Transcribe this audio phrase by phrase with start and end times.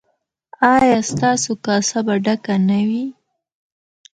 [0.73, 3.05] ایا ستاسو کاسه به ډکه نه وي؟